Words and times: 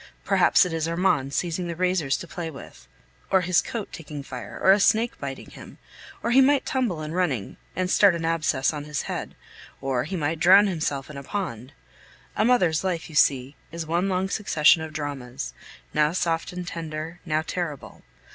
Perhaps 0.25 0.65
it 0.65 0.73
is 0.73 0.87
Armand 0.87 1.31
seizing 1.31 1.67
the 1.67 1.75
razors 1.75 2.17
to 2.17 2.27
play 2.27 2.49
with, 2.49 2.87
or 3.29 3.41
his 3.41 3.61
coat 3.61 3.93
taking 3.93 4.23
fire, 4.23 4.59
or 4.59 4.71
a 4.71 4.79
snake 4.79 5.13
biting 5.19 5.51
him, 5.51 5.77
or 6.23 6.31
he 6.31 6.41
might 6.41 6.65
tumble 6.65 7.03
in 7.03 7.11
running 7.13 7.57
and 7.75 7.87
start 7.87 8.15
an 8.15 8.25
abscess 8.25 8.73
on 8.73 8.85
his 8.85 9.03
head, 9.03 9.35
or 9.79 10.05
he 10.05 10.15
might 10.15 10.39
drown 10.39 10.65
himself 10.65 11.07
in 11.11 11.17
a 11.17 11.23
pond. 11.23 11.71
A 12.35 12.43
mother's 12.43 12.83
life, 12.83 13.09
you 13.11 13.15
see, 13.15 13.55
is 13.71 13.85
one 13.85 14.09
long 14.09 14.27
succession 14.27 14.81
of 14.81 14.91
dramas, 14.91 15.53
now 15.93 16.13
soft 16.13 16.51
and 16.51 16.67
tender, 16.67 17.19
now 17.23 17.43
terrible. 17.45 18.01